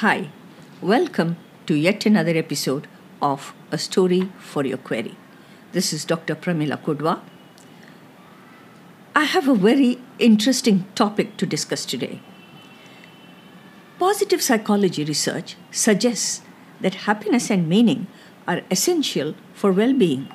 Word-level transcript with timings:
Hi, 0.00 0.28
welcome 0.82 1.38
to 1.64 1.74
yet 1.74 2.04
another 2.04 2.36
episode 2.36 2.86
of 3.22 3.54
A 3.70 3.78
Story 3.78 4.30
for 4.38 4.62
Your 4.62 4.76
Query. 4.76 5.16
This 5.72 5.90
is 5.94 6.04
Dr. 6.04 6.34
Pramila 6.34 6.76
Kudva. 6.82 7.20
I 9.14 9.24
have 9.24 9.48
a 9.48 9.54
very 9.54 9.98
interesting 10.18 10.84
topic 10.94 11.38
to 11.38 11.46
discuss 11.46 11.86
today. 11.86 12.20
Positive 13.98 14.42
psychology 14.42 15.02
research 15.02 15.56
suggests 15.70 16.42
that 16.82 17.06
happiness 17.06 17.48
and 17.50 17.66
meaning 17.66 18.06
are 18.46 18.60
essential 18.70 19.34
for 19.54 19.72
well 19.72 19.94
being. 19.94 20.28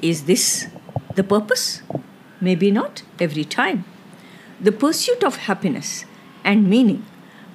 Is 0.00 0.24
this 0.24 0.68
the 1.14 1.22
purpose? 1.22 1.82
Maybe 2.40 2.70
not 2.70 3.02
every 3.20 3.44
time. 3.44 3.84
The 4.58 4.72
pursuit 4.72 5.22
of 5.22 5.36
happiness 5.48 6.06
and 6.42 6.70
meaning 6.70 7.04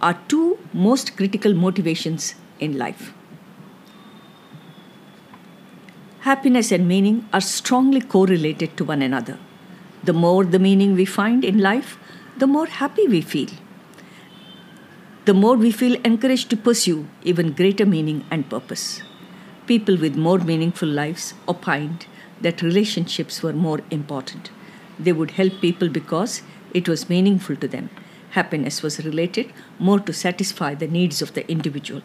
are 0.00 0.18
two 0.26 0.51
most 0.72 1.16
critical 1.16 1.54
motivations 1.54 2.34
in 2.58 2.78
life. 2.78 3.12
Happiness 6.20 6.70
and 6.72 6.86
meaning 6.86 7.28
are 7.32 7.40
strongly 7.40 8.00
correlated 8.00 8.76
to 8.76 8.84
one 8.84 9.02
another. 9.02 9.38
The 10.04 10.12
more 10.12 10.44
the 10.44 10.58
meaning 10.58 10.94
we 10.94 11.04
find 11.04 11.44
in 11.44 11.58
life, 11.58 11.98
the 12.38 12.46
more 12.46 12.66
happy 12.66 13.06
we 13.06 13.20
feel. 13.20 13.50
The 15.24 15.34
more 15.34 15.56
we 15.56 15.70
feel 15.70 16.00
encouraged 16.04 16.48
to 16.50 16.56
pursue 16.56 17.08
even 17.22 17.52
greater 17.52 17.86
meaning 17.86 18.24
and 18.30 18.48
purpose. 18.48 19.02
People 19.66 19.96
with 19.96 20.16
more 20.16 20.38
meaningful 20.38 20.88
lives 20.88 21.34
opined 21.46 22.06
that 22.40 22.62
relationships 22.62 23.42
were 23.42 23.52
more 23.52 23.80
important. 23.90 24.50
They 24.98 25.12
would 25.12 25.32
help 25.32 25.60
people 25.60 25.88
because 25.88 26.42
it 26.72 26.88
was 26.88 27.08
meaningful 27.08 27.56
to 27.56 27.68
them 27.68 27.90
happiness 28.32 28.82
was 28.82 29.04
related 29.04 29.52
more 29.78 30.00
to 30.00 30.12
satisfy 30.12 30.74
the 30.74 30.88
needs 30.88 31.22
of 31.22 31.34
the 31.34 31.48
individual. 31.50 32.02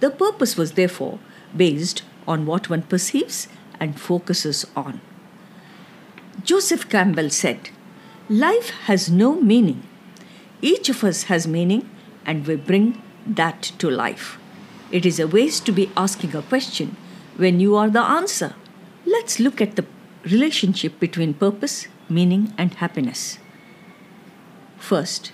The 0.00 0.10
purpose 0.10 0.56
was 0.56 0.72
therefore 0.72 1.18
based 1.56 2.02
on 2.26 2.46
what 2.46 2.70
one 2.70 2.82
perceives 2.82 3.48
and 3.80 3.98
focuses 3.98 4.66
on. 4.76 5.00
Joseph 6.44 6.88
Campbell 6.88 7.30
said, 7.30 7.70
Life 8.28 8.70
has 8.86 9.10
no 9.10 9.40
meaning. 9.40 9.82
Each 10.60 10.88
of 10.88 11.02
us 11.02 11.24
has 11.24 11.46
meaning 11.46 11.88
and 12.26 12.46
we 12.46 12.56
bring 12.56 13.02
that 13.26 13.62
to 13.78 13.90
life. 13.90 14.38
It 14.90 15.06
is 15.06 15.18
a 15.18 15.28
waste 15.28 15.64
to 15.66 15.72
be 15.72 15.90
asking 15.96 16.34
a 16.34 16.42
question 16.42 16.96
when 17.36 17.60
you 17.60 17.76
are 17.76 17.90
the 17.90 18.02
answer. 18.02 18.54
Let's 19.06 19.40
look 19.40 19.60
at 19.60 19.76
the 19.76 19.86
relationship 20.24 20.98
between 20.98 21.34
purpose, 21.34 21.88
meaning, 22.08 22.52
and 22.58 22.74
happiness. 22.74 23.38
First, 24.78 25.32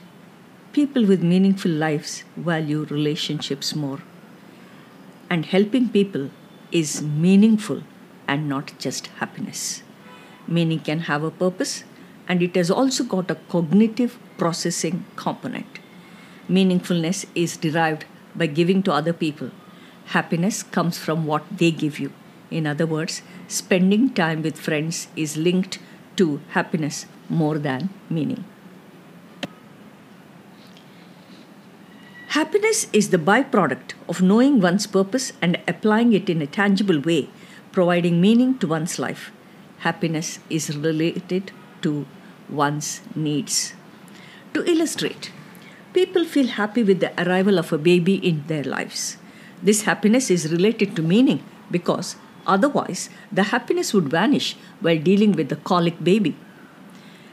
people 0.74 1.06
with 1.06 1.22
meaningful 1.22 1.70
lives 1.70 2.24
value 2.36 2.84
relationships 2.90 3.74
more. 3.74 4.00
And 5.30 5.46
helping 5.46 5.88
people 5.88 6.30
is 6.72 7.00
meaningful 7.02 7.82
and 8.26 8.48
not 8.48 8.72
just 8.78 9.06
happiness. 9.18 9.82
Meaning 10.48 10.80
can 10.80 11.00
have 11.10 11.22
a 11.22 11.30
purpose 11.30 11.84
and 12.28 12.42
it 12.42 12.56
has 12.56 12.70
also 12.70 13.04
got 13.04 13.30
a 13.30 13.36
cognitive 13.48 14.18
processing 14.36 15.04
component. 15.16 15.78
Meaningfulness 16.48 17.26
is 17.34 17.56
derived 17.56 18.04
by 18.34 18.46
giving 18.46 18.82
to 18.82 18.92
other 18.92 19.12
people. 19.12 19.50
Happiness 20.06 20.62
comes 20.62 20.98
from 20.98 21.24
what 21.24 21.44
they 21.58 21.70
give 21.70 21.98
you. 21.98 22.12
In 22.50 22.66
other 22.66 22.86
words, 22.86 23.22
spending 23.48 24.12
time 24.12 24.42
with 24.42 24.58
friends 24.58 25.08
is 25.16 25.36
linked 25.36 25.78
to 26.16 26.40
happiness 26.50 27.06
more 27.28 27.58
than 27.58 27.90
meaning. 28.10 28.44
Happiness 32.74 32.92
is 32.92 33.10
the 33.10 33.18
byproduct 33.18 33.92
of 34.08 34.20
knowing 34.20 34.60
one's 34.60 34.88
purpose 34.88 35.32
and 35.40 35.60
applying 35.68 36.12
it 36.12 36.28
in 36.28 36.42
a 36.42 36.46
tangible 36.48 36.98
way, 36.98 37.28
providing 37.70 38.20
meaning 38.20 38.58
to 38.58 38.66
one's 38.66 38.98
life. 38.98 39.30
Happiness 39.86 40.40
is 40.50 40.76
related 40.76 41.52
to 41.82 42.04
one's 42.48 43.00
needs. 43.14 43.74
To 44.54 44.64
illustrate, 44.68 45.30
people 45.92 46.24
feel 46.24 46.48
happy 46.48 46.82
with 46.82 46.98
the 46.98 47.12
arrival 47.24 47.60
of 47.60 47.72
a 47.72 47.78
baby 47.78 48.16
in 48.16 48.42
their 48.48 48.64
lives. 48.64 49.18
This 49.62 49.82
happiness 49.82 50.28
is 50.28 50.50
related 50.50 50.96
to 50.96 51.02
meaning 51.14 51.44
because 51.70 52.16
otherwise 52.44 53.08
the 53.30 53.50
happiness 53.54 53.94
would 53.94 54.08
vanish 54.08 54.56
while 54.80 54.98
dealing 54.98 55.30
with 55.30 55.48
the 55.48 55.62
colic 55.70 56.02
baby. 56.02 56.36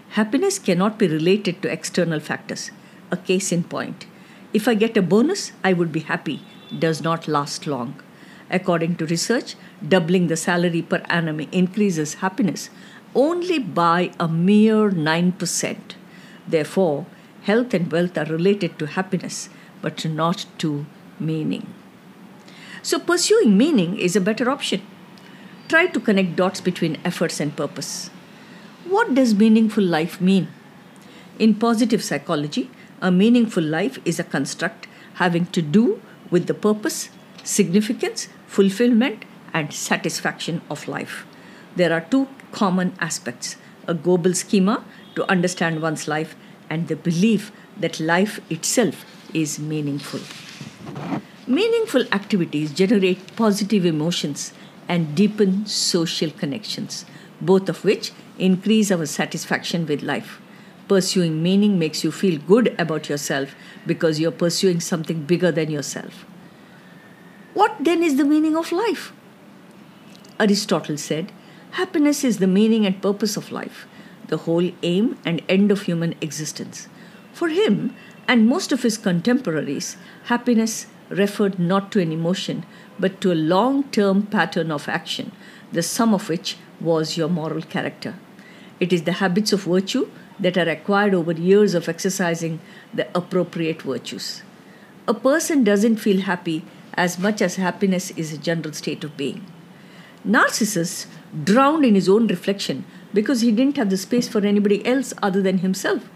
Happiness 0.10 0.60
cannot 0.60 1.00
be 1.00 1.08
related 1.08 1.64
to 1.64 1.72
external 1.72 2.20
factors. 2.20 2.70
A 3.10 3.18
case 3.18 3.52
in 3.52 3.64
point 3.64 4.06
if 4.54 4.68
I 4.68 4.74
get 4.74 4.98
a 4.98 5.02
bonus, 5.02 5.52
I 5.64 5.74
would 5.74 5.92
be 5.92 6.02
happy, 6.02 6.42
does 6.78 7.02
not 7.02 7.28
last 7.28 7.68
long. 7.68 8.02
According 8.50 8.98
to 8.98 9.06
research, 9.06 9.56
doubling 9.88 10.28
the 10.28 10.36
salary 10.36 10.82
per 10.82 11.02
annum 11.10 11.40
increases 11.52 12.16
happiness 12.16 12.70
only 13.16 13.60
by 13.60 14.12
a 14.20 14.28
mere 14.28 14.90
9%. 14.90 15.78
Therefore, 16.48 17.06
health 17.44 17.74
and 17.74 17.92
wealth 17.92 18.18
are 18.18 18.26
related 18.26 18.78
to 18.80 18.88
happiness, 18.88 19.50
but 19.82 20.06
not 20.06 20.46
to 20.60 20.86
meaning. 21.20 21.68
So, 22.82 23.00
pursuing 23.00 23.58
meaning 23.58 23.98
is 23.98 24.16
a 24.16 24.22
better 24.22 24.50
option. 24.50 24.82
Try 25.68 25.88
to 25.88 26.00
connect 26.00 26.36
dots 26.36 26.62
between 26.62 26.98
efforts 27.06 27.40
and 27.40 27.56
purpose. 27.56 28.10
What 28.86 29.14
does 29.14 29.36
meaningful 29.36 29.84
life 29.84 30.20
mean? 30.20 30.48
In 31.38 31.56
positive 31.56 32.04
psychology, 32.04 32.70
a 33.02 33.12
meaningful 33.12 33.64
life 33.64 33.98
is 34.06 34.20
a 34.20 34.24
construct 34.24 34.88
having 35.16 35.46
to 35.48 35.62
do 35.62 36.02
with 36.30 36.48
the 36.48 36.54
purpose, 36.54 37.10
significance, 37.44 38.28
fulfillment, 38.48 39.26
and 39.54 39.74
satisfaction 39.74 40.62
of 40.70 40.88
life. 40.88 41.26
There 41.76 41.92
are 41.94 42.02
two 42.02 42.28
common 42.52 42.94
aspects 43.00 43.56
a 43.88 43.94
global 43.94 44.34
schema 44.34 44.86
to 45.16 45.30
understand 45.30 45.82
one's 45.82 46.08
life, 46.08 46.36
and 46.70 46.88
the 46.88 46.96
belief 46.96 47.52
that 47.78 48.00
life 48.00 48.40
itself 48.50 49.04
is 49.34 49.60
meaningful. 49.60 50.20
Meaningful 51.48 52.06
activities 52.14 52.72
generate 52.72 53.36
positive 53.36 53.86
emotions 53.86 54.54
and 54.88 55.16
deepen 55.16 55.66
social 55.66 56.30
connections, 56.32 57.06
both 57.42 57.68
of 57.68 57.84
which 57.84 58.12
increase 58.38 58.92
our 58.92 59.06
satisfaction 59.06 59.86
with 59.86 60.04
life. 60.04 60.40
Pursuing 60.92 61.42
meaning 61.42 61.80
makes 61.80 62.04
you 62.04 62.12
feel 62.12 62.38
good 62.38 62.76
about 62.78 63.08
yourself 63.08 63.56
because 63.88 64.20
you're 64.20 64.30
pursuing 64.30 64.82
something 64.82 65.24
bigger 65.24 65.50
than 65.50 65.72
yourself. 65.72 66.26
What 67.54 67.78
then 67.80 68.04
is 68.04 68.18
the 68.18 68.26
meaning 68.26 68.58
of 68.58 68.74
life? 68.74 69.14
Aristotle 70.38 70.98
said, 70.98 71.32
Happiness 71.80 72.26
is 72.26 72.40
the 72.40 72.56
meaning 72.60 72.86
and 72.86 73.02
purpose 73.02 73.38
of 73.38 73.54
life, 73.54 73.88
the 74.28 74.40
whole 74.40 74.70
aim 74.84 75.18
and 75.24 75.42
end 75.48 75.72
of 75.72 75.84
human 75.84 76.14
existence. 76.20 76.90
For 77.32 77.48
him 77.48 77.96
and 78.28 78.50
most 78.50 78.74
of 78.74 78.84
his 78.84 78.98
contemporaries, 78.98 79.96
happiness 80.26 80.88
referred 81.08 81.58
not 81.58 81.94
to 81.94 82.02
an 82.02 82.12
emotion 82.12 82.66
but 83.00 83.22
to 83.22 83.32
a 83.32 83.44
long 83.56 83.86
term 83.92 84.24
pattern 84.24 84.72
of 84.72 84.90
action, 84.90 85.32
the 85.72 85.84
sum 85.84 86.14
of 86.14 86.28
which 86.28 86.58
was 86.82 87.16
your 87.16 87.30
moral 87.30 87.62
character. 87.62 88.16
It 88.82 88.92
is 88.92 89.04
the 89.04 89.20
habits 89.24 89.54
of 89.54 89.64
virtue 89.64 90.10
that 90.42 90.58
are 90.58 90.70
acquired 90.70 91.14
over 91.14 91.32
years 91.32 91.74
of 91.74 91.88
exercising 91.88 92.60
the 92.94 93.08
appropriate 93.16 93.84
virtues. 93.84 94.42
A 95.08 95.14
person 95.14 95.64
doesn't 95.64 95.98
feel 95.98 96.22
happy 96.22 96.64
as 96.96 97.18
much 97.18 97.42
as 97.42 97.56
happiness 97.56 98.12
is 98.12 98.34
a 98.34 98.38
general 98.38 98.74
state 98.74 99.04
of 99.04 99.16
being. 99.16 99.46
Narcissus 100.24 101.08
drowned 101.44 101.86
in 101.86 101.96
his 101.96 102.10
own 102.10 102.28
reflection 102.28 102.84
because 103.14 103.42
he 103.42 103.52
didn't 103.52 103.78
have 103.78 103.90
the 103.90 103.98
space 103.98 104.28
for 104.28 104.46
anybody 104.46 104.86
else 104.86 105.14
other 105.22 105.42
than 105.42 105.60
himself. 105.60 106.10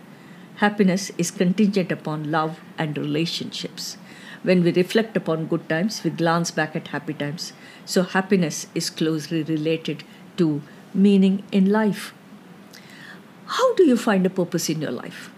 Happiness 0.58 1.12
is 1.18 1.32
contingent 1.32 1.92
upon 1.92 2.32
love 2.32 2.60
and 2.78 2.98
relationships. 2.98 3.98
When 4.44 4.64
we 4.64 4.72
reflect 4.72 5.18
upon 5.18 5.48
good 5.48 5.68
times, 5.68 6.04
we 6.04 6.12
glance 6.12 6.52
back 6.52 6.76
at 6.76 6.90
happy 6.90 7.14
times. 7.14 7.52
So, 7.84 8.04
happiness 8.04 8.68
is 8.76 8.90
closely 8.90 9.44
related 9.44 10.04
to 10.38 10.62
meaning 10.94 11.44
in 11.52 11.72
life. 11.72 12.14
How 13.48 13.76
do 13.76 13.84
you 13.84 13.96
find 13.96 14.26
a 14.26 14.30
purpose 14.30 14.70
in 14.70 14.82
your 14.82 14.92
life? 14.92 15.30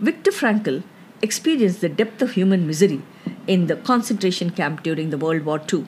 Viktor 0.00 0.30
Frankl 0.30 0.82
experienced 1.20 1.80
the 1.80 1.88
depth 1.88 2.22
of 2.22 2.32
human 2.32 2.66
misery 2.66 3.02
in 3.46 3.66
the 3.66 3.76
concentration 3.76 4.50
camp 4.50 4.82
during 4.82 5.10
the 5.10 5.18
World 5.18 5.44
War 5.44 5.60
II. 5.72 5.86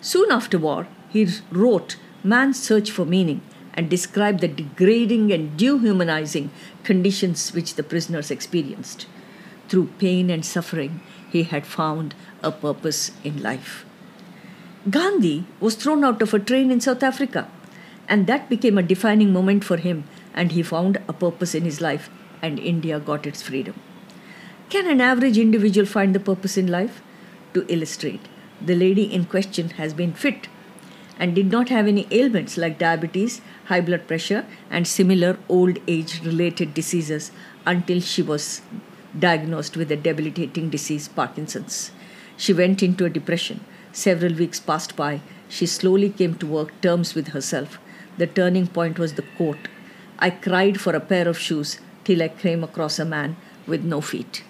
Soon 0.00 0.30
after 0.30 0.58
war, 0.58 0.86
he 1.08 1.26
wrote 1.50 1.96
Man's 2.22 2.62
Search 2.62 2.90
for 2.90 3.04
Meaning 3.04 3.40
and 3.74 3.88
described 3.88 4.40
the 4.40 4.48
degrading 4.48 5.32
and 5.32 5.56
dehumanizing 5.56 6.50
conditions 6.84 7.52
which 7.52 7.74
the 7.74 7.82
prisoners 7.82 8.30
experienced. 8.30 9.06
Through 9.68 9.90
pain 9.98 10.28
and 10.28 10.44
suffering, 10.44 11.00
he 11.30 11.44
had 11.44 11.66
found 11.66 12.14
a 12.42 12.52
purpose 12.52 13.12
in 13.24 13.42
life. 13.42 13.86
Gandhi 14.88 15.46
was 15.60 15.76
thrown 15.76 16.04
out 16.04 16.20
of 16.20 16.34
a 16.34 16.38
train 16.38 16.70
in 16.70 16.80
South 16.80 17.02
Africa, 17.02 17.48
and 18.08 18.26
that 18.26 18.48
became 18.48 18.76
a 18.76 18.82
defining 18.82 19.32
moment 19.32 19.64
for 19.64 19.76
him 19.76 20.04
and 20.40 20.52
he 20.56 20.62
found 20.72 20.98
a 21.06 21.12
purpose 21.22 21.54
in 21.54 21.70
his 21.70 21.80
life, 21.86 22.10
and 22.40 22.58
India 22.72 22.98
got 22.98 23.26
its 23.30 23.42
freedom. 23.48 23.80
Can 24.74 24.86
an 24.90 25.00
average 25.06 25.38
individual 25.46 25.88
find 25.94 26.14
the 26.14 26.28
purpose 26.32 26.56
in 26.64 26.76
life? 26.80 27.00
to 27.54 27.64
illustrate. 27.74 28.28
The 28.60 28.74
lady 28.74 29.02
in 29.02 29.24
question 29.24 29.70
has 29.70 29.94
been 29.94 30.12
fit 30.12 30.48
and 31.18 31.34
did 31.34 31.50
not 31.50 31.68
have 31.68 31.86
any 31.86 32.06
ailments 32.10 32.56
like 32.56 32.78
diabetes, 32.78 33.40
high 33.66 33.80
blood 33.80 34.06
pressure, 34.06 34.46
and 34.70 34.86
similar 34.86 35.38
old 35.48 35.78
age 35.86 36.20
related 36.24 36.72
diseases 36.74 37.30
until 37.66 38.00
she 38.00 38.22
was 38.22 38.62
diagnosed 39.18 39.76
with 39.76 39.90
a 39.92 39.96
debilitating 39.96 40.70
disease, 40.70 41.08
Parkinson's. 41.08 41.90
She 42.36 42.52
went 42.52 42.82
into 42.82 43.04
a 43.04 43.10
depression. 43.10 43.64
Several 43.92 44.32
weeks 44.32 44.60
passed 44.60 44.96
by. 44.96 45.20
She 45.48 45.66
slowly 45.66 46.10
came 46.10 46.36
to 46.36 46.46
work 46.46 46.80
terms 46.80 47.14
with 47.14 47.28
herself. 47.28 47.78
The 48.16 48.26
turning 48.26 48.68
point 48.68 48.98
was 48.98 49.14
the 49.14 49.26
quote 49.36 49.68
I 50.20 50.30
cried 50.30 50.80
for 50.80 50.94
a 50.94 51.00
pair 51.00 51.26
of 51.26 51.38
shoes 51.38 51.78
till 52.04 52.22
I 52.22 52.28
came 52.28 52.62
across 52.62 52.98
a 52.98 53.04
man 53.04 53.36
with 53.66 53.82
no 53.82 54.00
feet. 54.00 54.44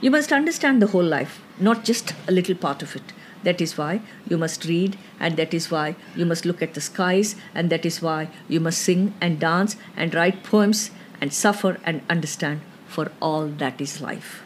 You 0.00 0.10
must 0.10 0.32
understand 0.32 0.82
the 0.82 0.88
whole 0.88 1.04
life, 1.04 1.40
not 1.58 1.84
just 1.84 2.14
a 2.26 2.32
little 2.32 2.56
part 2.56 2.82
of 2.82 2.96
it. 2.96 3.12
That 3.44 3.60
is 3.60 3.78
why 3.78 4.00
you 4.28 4.36
must 4.36 4.64
read, 4.64 4.98
and 5.20 5.36
that 5.36 5.54
is 5.54 5.70
why 5.70 5.94
you 6.16 6.26
must 6.26 6.44
look 6.44 6.60
at 6.60 6.74
the 6.74 6.80
skies, 6.80 7.36
and 7.54 7.70
that 7.70 7.86
is 7.86 8.02
why 8.02 8.28
you 8.48 8.60
must 8.60 8.82
sing 8.82 9.14
and 9.20 9.38
dance 9.38 9.76
and 9.96 10.14
write 10.14 10.42
poems 10.42 10.90
and 11.20 11.32
suffer 11.32 11.78
and 11.84 12.02
understand, 12.10 12.62
for 12.88 13.12
all 13.22 13.46
that 13.46 13.80
is 13.80 14.00
life. 14.00 14.42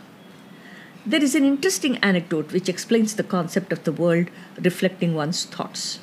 There 1.06 1.22
is 1.22 1.34
an 1.34 1.44
interesting 1.44 1.98
anecdote 1.98 2.52
which 2.52 2.68
explains 2.68 3.14
the 3.14 3.22
concept 3.22 3.72
of 3.72 3.84
the 3.84 3.92
world 3.92 4.28
reflecting 4.60 5.14
one's 5.14 5.44
thoughts. 5.44 6.00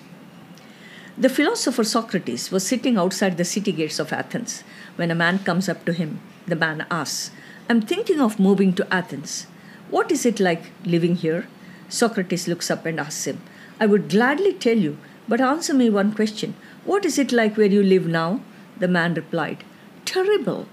The 1.22 1.30
philosopher 1.30 1.84
Socrates 1.84 2.50
was 2.50 2.66
sitting 2.66 2.98
outside 2.98 3.38
the 3.38 3.46
city 3.46 3.72
gates 3.72 4.00
of 4.00 4.12
Athens 4.12 4.64
when 4.96 5.12
a 5.12 5.22
man 5.24 5.38
comes 5.38 5.70
up 5.70 5.86
to 5.86 5.94
him. 5.94 6.20
The 6.48 6.56
man 6.56 6.88
asks, 6.90 7.30
I'm 7.70 7.80
thinking 7.80 8.20
of 8.20 8.40
moving 8.40 8.74
to 8.74 8.92
Athens. 8.92 9.46
What 9.92 10.12
is 10.12 10.26
it 10.26 10.40
like 10.40 10.72
living 10.84 11.14
here? 11.14 11.46
Socrates 11.90 12.48
looks 12.48 12.72
up 12.72 12.88
and 12.88 13.00
asks 13.00 13.28
him, 13.28 13.40
I 13.80 13.86
would 13.86 14.10
gladly 14.10 14.52
tell 14.54 14.80
you, 14.80 14.98
but 15.28 15.40
answer 15.40 15.76
me 15.76 15.92
one 15.92 16.12
question. 16.12 16.56
What 16.86 17.06
is 17.06 17.20
it 17.20 17.32
like 17.32 17.56
where 17.56 17.68
you 17.68 17.84
live 17.84 18.08
now? 18.08 18.42
The 18.80 18.88
man 18.88 19.14
replied, 19.14 19.64
Terrible. 20.06 20.66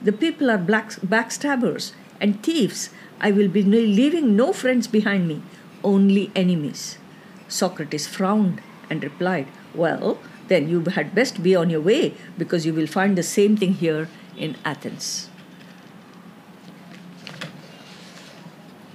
The 0.00 0.12
people 0.12 0.52
are 0.52 0.58
black, 0.58 0.90
backstabbers 1.00 1.94
and 2.20 2.40
thieves. 2.44 2.90
I 3.20 3.32
will 3.32 3.48
be 3.48 3.64
leaving 3.64 4.36
no 4.36 4.52
friends 4.52 4.86
behind 4.86 5.26
me, 5.26 5.42
only 5.82 6.30
enemies. 6.36 6.98
Socrates 7.48 8.06
frowned 8.06 8.60
and 8.88 9.02
replied, 9.02 9.48
Well, 9.74 10.18
then 10.48 10.68
you 10.68 10.82
had 10.82 11.14
best 11.14 11.42
be 11.42 11.54
on 11.54 11.70
your 11.70 11.80
way 11.80 12.14
because 12.36 12.66
you 12.66 12.74
will 12.74 12.86
find 12.86 13.16
the 13.16 13.22
same 13.22 13.56
thing 13.56 13.74
here 13.74 14.08
in 14.36 14.56
Athens. 14.64 15.28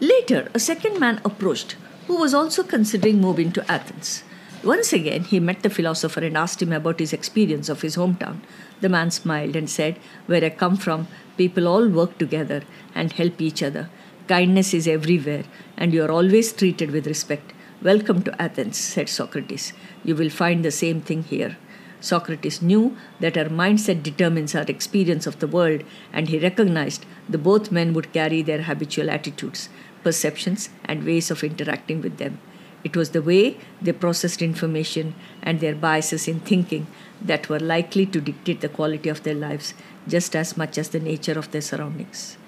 Later, 0.01 0.50
a 0.54 0.60
second 0.60 1.00
man 1.00 1.22
approached 1.24 1.77
who 2.07 2.19
was 2.19 2.33
also 2.33 2.63
considering 2.63 3.22
moving 3.22 3.51
to 3.54 3.72
Athens. 3.72 4.24
Once 4.63 4.92
again, 4.94 5.24
he 5.24 5.39
met 5.39 5.62
the 5.63 5.69
philosopher 5.69 6.22
and 6.22 6.36
asked 6.36 6.62
him 6.62 6.74
about 6.74 7.00
his 7.00 7.13
experience 7.13 7.69
of 7.69 7.81
his 7.81 7.95
hometown. 7.95 8.39
The 8.81 8.89
man 8.89 9.12
smiled 9.12 9.56
and 9.56 9.69
said, 9.69 10.00
Where 10.25 10.44
I 10.44 10.50
come 10.50 10.75
from, 10.75 11.07
people 11.38 11.68
all 11.68 11.88
work 11.88 12.18
together 12.18 12.63
and 12.94 13.13
help 13.13 13.39
each 13.42 13.62
other. 13.63 13.89
Kindness 14.28 14.74
is 14.74 14.88
everywhere, 14.88 15.44
and 15.78 15.94
you 15.94 16.04
are 16.04 16.12
always 16.12 16.51
treated 16.51 16.92
with 16.92 17.06
respect. 17.06 17.54
Welcome 17.85 18.23
to 18.23 18.41
Athens, 18.41 18.77
said 18.77 19.09
Socrates. 19.09 19.71
You 20.03 20.15
will 20.15 20.31
find 20.31 20.65
the 20.65 20.71
same 20.71 21.01
thing 21.01 21.21
here. 21.21 21.55
Socrates 22.01 22.59
knew 22.59 22.97
that 23.19 23.37
our 23.37 23.45
mindset 23.45 24.01
determines 24.01 24.55
our 24.55 24.63
experience 24.63 25.27
of 25.27 25.37
the 25.37 25.47
world, 25.47 25.83
and 26.11 26.27
he 26.27 26.39
recognized 26.39 27.05
the 27.29 27.37
both 27.37 27.71
men 27.71 27.93
would 27.93 28.11
carry 28.11 28.41
their 28.41 28.63
habitual 28.63 29.11
attitudes, 29.11 29.69
perceptions, 30.03 30.69
and 30.85 31.05
ways 31.05 31.29
of 31.29 31.43
interacting 31.43 32.01
with 32.01 32.17
them. 32.17 32.39
It 32.83 32.97
was 32.97 33.11
the 33.11 33.21
way 33.21 33.55
they 33.79 33.91
processed 33.91 34.41
information 34.41 35.13
and 35.43 35.59
their 35.59 35.75
biases 35.75 36.27
in 36.27 36.39
thinking 36.39 36.87
that 37.21 37.49
were 37.49 37.59
likely 37.59 38.07
to 38.07 38.19
dictate 38.19 38.61
the 38.61 38.75
quality 38.79 39.09
of 39.09 39.21
their 39.21 39.35
lives 39.35 39.75
just 40.07 40.35
as 40.35 40.57
much 40.57 40.79
as 40.79 40.89
the 40.89 40.99
nature 40.99 41.37
of 41.37 41.51
their 41.51 41.61
surroundings. 41.61 42.39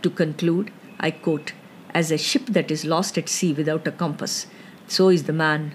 To 0.00 0.08
conclude, 0.08 0.72
I 0.98 1.10
quote 1.10 1.52
As 1.96 2.10
a 2.12 2.18
ship 2.18 2.48
that 2.48 2.70
is 2.70 2.84
lost 2.84 3.16
at 3.16 3.30
sea 3.30 3.54
without 3.54 3.86
a 3.88 3.90
compass, 3.90 4.46
so 4.86 5.08
is 5.08 5.22
the 5.24 5.32
man 5.32 5.72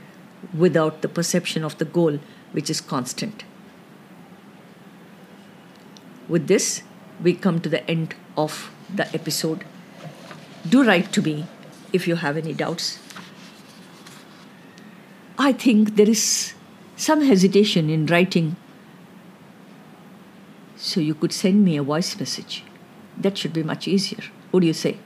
without 0.55 1.01
the 1.01 1.07
perception 1.07 1.63
of 1.63 1.79
the 1.79 1.85
goal, 1.85 2.19
which 2.51 2.69
is 2.69 2.79
constant. 2.79 3.43
With 6.27 6.45
this, 6.45 6.83
we 7.23 7.33
come 7.33 7.59
to 7.61 7.69
the 7.69 7.83
end 7.89 8.13
of 8.37 8.69
the 8.95 9.11
episode. 9.15 9.65
Do 10.69 10.83
write 10.83 11.11
to 11.13 11.23
me 11.23 11.47
if 11.91 12.07
you 12.07 12.17
have 12.17 12.37
any 12.37 12.53
doubts. 12.53 12.99
I 15.39 15.53
think 15.53 15.95
there 15.95 16.09
is 16.09 16.53
some 16.95 17.21
hesitation 17.21 17.89
in 17.89 18.05
writing, 18.05 18.57
so 20.75 20.99
you 20.99 21.15
could 21.15 21.33
send 21.33 21.65
me 21.65 21.77
a 21.77 21.83
voice 21.83 22.19
message. 22.19 22.63
That 23.17 23.39
should 23.39 23.53
be 23.53 23.63
much 23.63 23.87
easier. 23.87 24.23
What 24.51 24.59
do 24.59 24.67
you 24.67 24.73
say? 24.73 24.97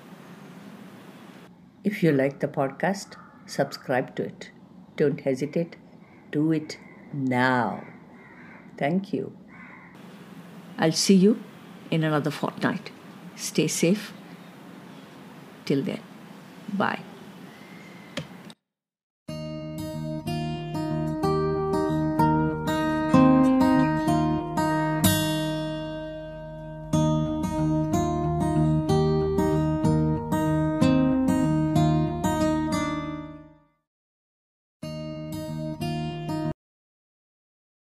If 1.86 2.02
you 2.02 2.12
like 2.12 2.40
the 2.40 2.48
podcast, 2.48 3.16
subscribe 3.46 4.16
to 4.16 4.24
it. 4.24 4.50
Don't 4.98 5.22
hesitate. 5.22 5.76
Do 6.32 6.52
it 6.52 6.80
now. 7.14 7.84
Thank 8.78 9.14
you. 9.14 9.38
I'll 10.80 10.92
see 10.92 11.14
you 11.14 11.40
in 11.92 12.04
another 12.04 12.32
fortnight. 12.32 12.90
Stay 13.36 13.68
safe. 13.68 14.12
Till 15.66 15.84
then, 15.84 16.02
bye. 16.74 17.02